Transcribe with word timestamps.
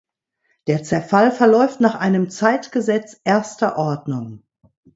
Der 0.65 0.83
Zerfall 0.83 1.31
verläuft 1.31 1.79
nach 1.79 1.93
einem 1.93 2.31
Zeitgesetz 2.31 3.21
erster 3.23 3.77
Ordnung. 3.77 4.41